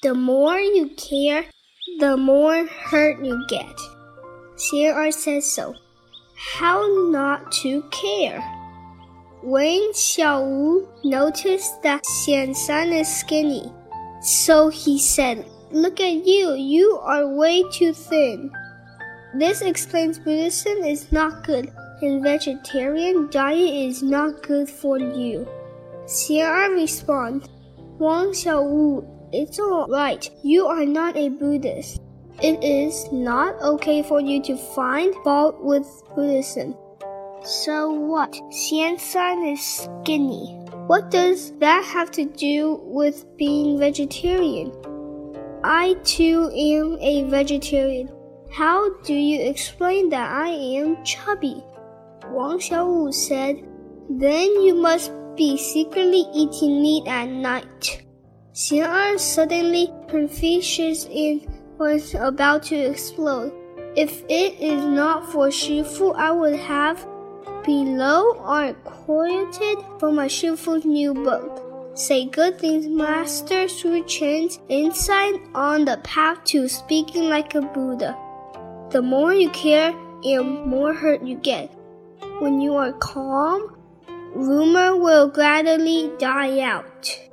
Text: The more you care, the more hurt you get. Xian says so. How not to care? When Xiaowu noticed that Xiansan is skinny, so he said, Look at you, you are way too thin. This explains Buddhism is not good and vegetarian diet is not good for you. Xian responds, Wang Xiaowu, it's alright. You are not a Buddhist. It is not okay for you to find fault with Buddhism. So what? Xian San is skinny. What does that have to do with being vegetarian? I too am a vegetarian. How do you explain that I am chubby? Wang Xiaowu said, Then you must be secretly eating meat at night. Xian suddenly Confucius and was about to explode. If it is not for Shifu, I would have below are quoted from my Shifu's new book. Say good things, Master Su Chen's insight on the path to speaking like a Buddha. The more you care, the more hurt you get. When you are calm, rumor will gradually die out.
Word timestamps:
The 0.00 0.14
more 0.14 0.60
you 0.60 0.90
care, 0.90 1.46
the 1.98 2.16
more 2.16 2.64
hurt 2.68 3.24
you 3.24 3.44
get. 3.48 3.74
Xian 4.54 5.12
says 5.12 5.44
so. 5.44 5.74
How 6.36 6.86
not 7.10 7.50
to 7.62 7.82
care? 7.90 8.40
When 9.42 9.92
Xiaowu 9.92 10.86
noticed 11.04 11.82
that 11.82 12.04
Xiansan 12.04 12.92
is 12.92 13.08
skinny, 13.08 13.72
so 14.22 14.68
he 14.68 15.00
said, 15.00 15.44
Look 15.72 15.98
at 15.98 16.24
you, 16.24 16.54
you 16.54 17.00
are 17.02 17.34
way 17.34 17.64
too 17.72 17.92
thin. 17.92 18.52
This 19.34 19.62
explains 19.62 20.20
Buddhism 20.20 20.78
is 20.84 21.10
not 21.10 21.44
good 21.44 21.72
and 22.02 22.22
vegetarian 22.22 23.28
diet 23.30 23.74
is 23.74 24.00
not 24.00 24.44
good 24.44 24.70
for 24.70 24.96
you. 25.00 25.44
Xian 26.06 26.74
responds, 26.74 27.48
Wang 27.98 28.28
Xiaowu, 28.28 29.17
it's 29.32 29.58
alright. 29.58 30.30
You 30.42 30.66
are 30.66 30.84
not 30.84 31.16
a 31.16 31.28
Buddhist. 31.28 32.00
It 32.42 32.62
is 32.62 33.10
not 33.12 33.60
okay 33.60 34.02
for 34.02 34.20
you 34.20 34.40
to 34.44 34.56
find 34.56 35.14
fault 35.24 35.62
with 35.62 35.86
Buddhism. 36.14 36.76
So 37.44 37.90
what? 37.90 38.32
Xian 38.50 38.98
San 38.98 39.44
is 39.44 39.60
skinny. 39.64 40.54
What 40.86 41.10
does 41.10 41.52
that 41.58 41.84
have 41.84 42.10
to 42.12 42.24
do 42.24 42.80
with 42.84 43.24
being 43.36 43.78
vegetarian? 43.78 44.72
I 45.64 45.94
too 46.04 46.50
am 46.54 46.98
a 47.00 47.28
vegetarian. 47.28 48.10
How 48.50 48.88
do 49.02 49.14
you 49.14 49.40
explain 49.48 50.08
that 50.10 50.30
I 50.30 50.48
am 50.48 51.04
chubby? 51.04 51.62
Wang 52.30 52.58
Xiaowu 52.58 53.12
said, 53.12 53.56
Then 54.08 54.62
you 54.62 54.74
must 54.74 55.12
be 55.36 55.56
secretly 55.56 56.24
eating 56.32 56.80
meat 56.82 57.06
at 57.06 57.28
night. 57.28 58.07
Xian 58.58 59.20
suddenly 59.20 59.88
Confucius 60.08 61.04
and 61.04 61.46
was 61.78 62.12
about 62.14 62.64
to 62.64 62.74
explode. 62.74 63.52
If 63.94 64.24
it 64.28 64.58
is 64.58 64.84
not 64.84 65.30
for 65.30 65.46
Shifu, 65.46 66.12
I 66.16 66.32
would 66.32 66.56
have 66.56 67.06
below 67.64 68.36
are 68.40 68.72
quoted 68.82 69.78
from 70.00 70.16
my 70.16 70.26
Shifu's 70.26 70.84
new 70.84 71.14
book. 71.14 71.92
Say 71.94 72.24
good 72.24 72.58
things, 72.58 72.88
Master 72.88 73.68
Su 73.68 74.02
Chen's 74.02 74.58
insight 74.68 75.40
on 75.54 75.84
the 75.84 75.98
path 75.98 76.42
to 76.46 76.66
speaking 76.66 77.28
like 77.28 77.54
a 77.54 77.60
Buddha. 77.60 78.18
The 78.90 79.02
more 79.02 79.32
you 79.32 79.50
care, 79.50 79.92
the 80.24 80.42
more 80.42 80.92
hurt 80.92 81.22
you 81.22 81.36
get. 81.36 81.70
When 82.40 82.60
you 82.60 82.74
are 82.74 82.92
calm, 82.94 83.76
rumor 84.34 84.96
will 84.96 85.28
gradually 85.28 86.10
die 86.18 86.58
out. 86.58 87.27